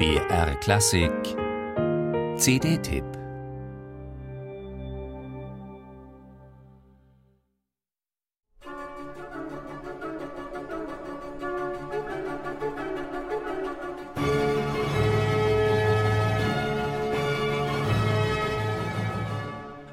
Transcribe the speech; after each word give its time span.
BR 0.00 0.54
Klassik 0.60 1.12
CD-Tipp 2.38 3.04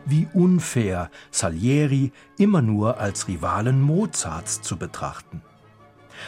Wie 0.06 0.26
unfair, 0.34 1.12
Salieri 1.32 2.14
immer 2.38 2.62
nur 2.62 2.98
als 2.98 3.28
Rivalen 3.28 3.82
Mozarts 3.82 4.62
zu 4.62 4.78
betrachten. 4.78 5.42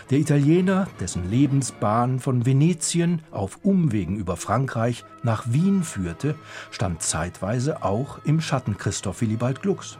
Der 0.10 0.20
Italiener, 0.20 0.88
dessen 1.00 1.30
Lebensbahn 1.30 2.20
von 2.20 2.46
Venetien 2.46 3.22
auf 3.32 3.60
Umwegen 3.64 4.18
über 4.18 4.38
Frankreich 4.38 5.06
nach 5.24 5.46
Wien 5.48 5.84
führte, 5.84 6.36
stand 6.72 7.02
zeitweise 7.02 7.84
auch 7.84 8.20
im 8.26 8.42
Schatten 8.42 8.78
Christoph 8.78 9.22
Willibald 9.22 9.62
Glucks. 9.62 9.98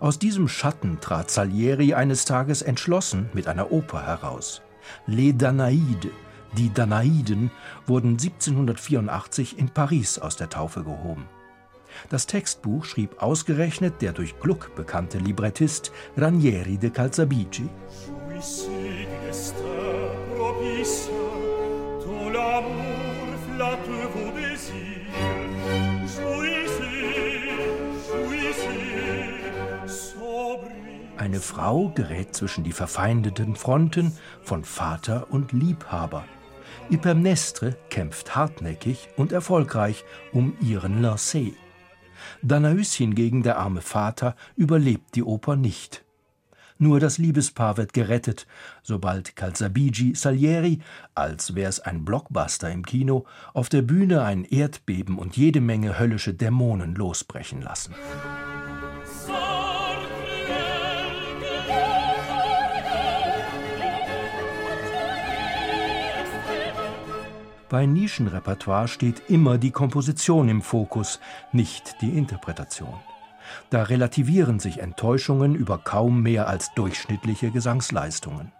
Aus 0.00 0.18
diesem 0.18 0.48
Schatten 0.48 1.00
trat 1.00 1.30
Salieri 1.30 1.94
eines 1.94 2.24
Tages 2.24 2.62
entschlossen 2.62 3.28
mit 3.32 3.48
einer 3.48 3.72
Oper 3.72 4.06
heraus. 4.06 4.62
Les 5.06 5.32
Danaïdes, 5.32 6.10
die 6.56 6.72
Danaiden, 6.72 7.50
wurden 7.86 8.10
1784 8.10 9.58
in 9.58 9.70
Paris 9.70 10.18
aus 10.18 10.36
der 10.36 10.50
Taufe 10.50 10.84
gehoben. 10.84 11.24
Das 12.10 12.26
Textbuch 12.26 12.84
schrieb 12.84 13.22
ausgerechnet 13.22 14.02
der 14.02 14.12
durch 14.12 14.38
Gluck 14.40 14.74
bekannte 14.74 15.18
Librettist 15.18 15.92
Ranieri 16.16 16.76
de 16.76 16.90
Calzabigi. 16.90 17.68
Eine 31.16 31.40
Frau 31.40 31.88
gerät 31.90 32.34
zwischen 32.34 32.64
die 32.64 32.72
verfeindeten 32.72 33.56
Fronten 33.56 34.16
von 34.42 34.64
Vater 34.64 35.28
und 35.30 35.52
Liebhaber. 35.52 36.24
Hypermnestre 36.90 37.76
kämpft 37.90 38.36
hartnäckig 38.36 39.08
und 39.16 39.32
erfolgreich 39.32 40.04
um 40.32 40.56
ihren 40.60 41.00
Lancet. 41.00 41.54
Danaüs 42.42 42.94
hingegen, 42.94 43.42
der 43.42 43.58
arme 43.58 43.80
Vater, 43.80 44.36
überlebt 44.56 45.14
die 45.14 45.22
Oper 45.22 45.56
nicht. 45.56 46.03
Nur 46.84 47.00
das 47.00 47.16
Liebespaar 47.16 47.78
wird 47.78 47.94
gerettet, 47.94 48.46
sobald 48.82 49.36
Calzabigi 49.36 50.14
Salieri, 50.14 50.82
als 51.14 51.54
wär's 51.54 51.80
ein 51.80 52.04
Blockbuster 52.04 52.70
im 52.70 52.84
Kino, 52.84 53.24
auf 53.54 53.70
der 53.70 53.80
Bühne 53.80 54.22
ein 54.22 54.44
Erdbeben 54.44 55.16
und 55.18 55.34
jede 55.34 55.62
Menge 55.62 55.98
höllische 55.98 56.34
Dämonen 56.34 56.94
losbrechen 56.94 57.62
lassen. 57.62 57.94
Bei 67.70 67.86
Nischenrepertoire 67.86 68.88
steht 68.88 69.30
immer 69.30 69.56
die 69.56 69.70
Komposition 69.70 70.50
im 70.50 70.60
Fokus, 70.60 71.18
nicht 71.50 72.02
die 72.02 72.10
Interpretation. 72.10 73.00
Da 73.70 73.82
relativieren 73.84 74.58
sich 74.58 74.78
Enttäuschungen 74.78 75.54
über 75.54 75.78
kaum 75.78 76.22
mehr 76.22 76.48
als 76.48 76.72
durchschnittliche 76.74 77.50
Gesangsleistungen. 77.50 78.52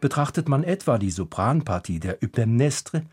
Betrachtet 0.00 0.48
man 0.48 0.64
etwa 0.64 0.98
die 0.98 1.10
Sopranpartie 1.10 2.00
der 2.00 2.18
Hypermnestre, 2.20 3.04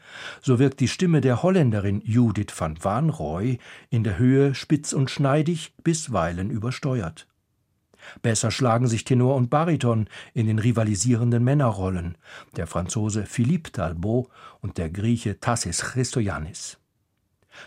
so 0.41 0.59
wirkt 0.59 0.79
die 0.79 0.87
Stimme 0.87 1.21
der 1.21 1.43
Holländerin 1.43 2.01
Judith 2.03 2.53
van 2.57 2.77
Wanrooy 2.83 3.59
in 3.89 4.03
der 4.03 4.17
Höhe 4.17 4.53
spitz 4.53 4.93
und 4.93 5.09
schneidig, 5.09 5.73
bisweilen 5.83 6.49
übersteuert. 6.49 7.27
Besser 8.21 8.51
schlagen 8.51 8.87
sich 8.87 9.03
Tenor 9.03 9.35
und 9.35 9.49
Bariton 9.49 10.07
in 10.33 10.47
den 10.47 10.59
rivalisierenden 10.59 11.43
Männerrollen, 11.43 12.17
der 12.55 12.67
Franzose 12.67 13.25
Philippe 13.25 13.71
Talbot 13.71 14.29
und 14.61 14.77
der 14.77 14.89
Grieche 14.89 15.39
Tassis 15.39 15.81
Christoyannis. 15.81 16.77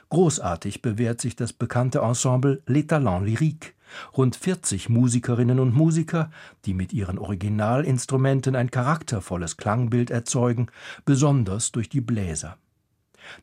Großartig 0.09 0.83
bewährt 0.83 1.21
sich 1.21 1.37
das 1.37 1.53
bekannte 1.53 2.01
Ensemble 2.01 2.63
Les 2.67 2.87
Talents 2.87 3.27
Lyriques, 3.27 3.73
rund 4.17 4.37
40 4.37 4.89
Musikerinnen 4.89 5.59
und 5.59 5.75
Musiker, 5.75 6.31
die 6.65 6.75
mit 6.75 6.93
ihren 6.93 7.19
Originalinstrumenten 7.19 8.57
ein 8.57 8.71
charaktervolles 8.71 9.57
Klangbild 9.57 10.11
erzeugen, 10.11 10.69
besonders 11.05 11.73
durch 11.73 11.89
die 11.89 12.01
Bläser. 12.01 12.57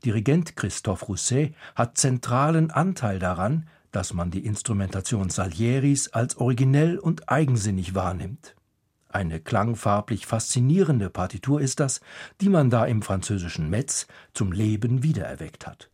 Dirigent 0.04 0.56
Christophe 0.56 1.06
Rousset 1.06 1.54
hat 1.76 1.98
zentralen 1.98 2.72
Anteil 2.72 3.20
daran, 3.20 3.68
dass 3.92 4.14
man 4.14 4.32
die 4.32 4.46
Instrumentation 4.46 5.30
Salieris 5.30 6.10
als 6.10 6.38
originell 6.38 6.98
und 6.98 7.30
eigensinnig 7.30 7.96
wahrnimmt. 7.96 8.56
Eine 9.10 9.40
klangfarblich 9.40 10.28
faszinierende 10.28 11.10
Partitur 11.10 11.62
ist 11.62 11.80
das, 11.80 12.02
die 12.42 12.50
man 12.50 12.70
da 12.70 12.86
im 12.86 13.02
französischen 13.02 13.70
Metz 13.70 14.08
zum 14.34 14.52
Leben 14.52 15.02
wiedererweckt 15.02 15.66
hat. 15.66 15.90